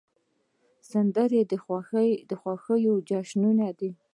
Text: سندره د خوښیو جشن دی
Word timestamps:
سندره 0.91 1.39
د 2.29 2.31
خوښیو 2.43 2.93
جشن 3.09 3.43
دی 3.79 3.91